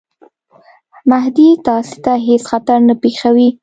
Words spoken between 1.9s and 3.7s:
ته هیڅ خطر نه پېښوي.